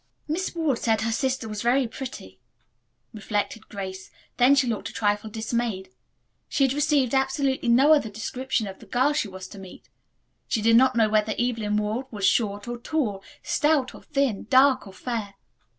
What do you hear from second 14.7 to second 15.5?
or fair.